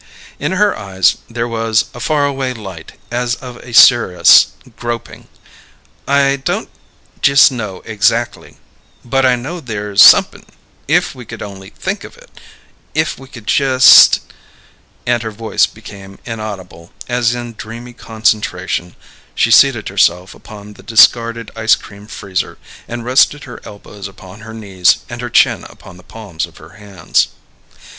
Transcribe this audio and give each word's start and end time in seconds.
In 0.39 0.53
her 0.53 0.75
eyes 0.75 1.17
there 1.29 1.47
was 1.47 1.85
a 1.93 1.99
far 1.99 2.25
away 2.25 2.55
light 2.55 2.93
as 3.11 3.35
of 3.35 3.57
a 3.57 3.71
seeress 3.71 4.47
groping. 4.75 5.27
"I 6.07 6.37
don't 6.37 6.69
just 7.21 7.51
know 7.51 7.83
exackly, 7.85 8.57
but 9.05 9.27
I 9.27 9.35
know 9.35 9.59
there's 9.59 10.01
somep'n 10.01 10.45
if 10.87 11.13
we 11.13 11.23
could 11.23 11.43
only 11.43 11.69
think 11.69 12.03
of 12.03 12.17
it 12.17 12.31
if 12.95 13.19
we 13.19 13.27
could 13.27 13.45
just" 13.45 14.21
And 15.05 15.21
her 15.21 15.29
voice 15.29 15.67
became 15.67 16.17
inaudible, 16.25 16.91
as 17.07 17.35
in 17.35 17.53
dreamy 17.53 17.93
concentration 17.93 18.95
she 19.35 19.51
seated 19.51 19.89
herself 19.89 20.33
upon 20.33 20.73
the 20.73 20.81
discarded 20.81 21.51
ice 21.55 21.75
cream 21.75 22.07
freezer, 22.07 22.57
and 22.87 23.05
rested 23.05 23.43
her 23.43 23.61
elbows 23.63 24.07
upon 24.07 24.39
her 24.39 24.53
knees 24.55 25.05
and 25.11 25.21
her 25.21 25.29
chin 25.29 25.63
upon 25.69 25.97
the 25.97 26.03
palms 26.03 26.47
of 26.47 26.57
her 26.57 26.69
hands. 26.69 27.27